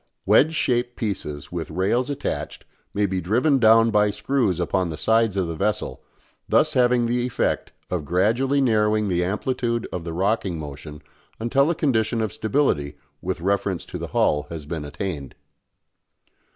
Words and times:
Wedge 0.25 0.55
shaped 0.55 0.95
pieces 0.95 1.51
with 1.51 1.69
rails 1.69 2.09
attached 2.09 2.65
may 2.91 3.05
be 3.05 3.21
driven 3.21 3.59
down 3.59 3.91
by 3.91 4.09
screws 4.09 4.59
upon 4.59 4.89
the 4.89 4.97
sides 4.97 5.37
of 5.37 5.47
the 5.47 5.53
vessel, 5.53 6.01
thus 6.49 6.73
having 6.73 7.05
the 7.05 7.23
effect 7.27 7.71
of 7.91 8.03
gradually 8.03 8.61
narrowing 8.61 9.09
the 9.09 9.23
amplitude 9.23 9.87
of 9.91 10.03
the 10.03 10.11
rocking 10.11 10.57
motion 10.57 11.03
until 11.39 11.69
a 11.69 11.75
condition 11.75 12.19
of 12.19 12.33
stability 12.33 12.97
with 13.21 13.41
reference 13.41 13.85
to 13.85 13.99
the 13.99 14.07
hull 14.07 14.47
has 14.49 14.65
been 14.65 14.85
attained. 14.85 15.35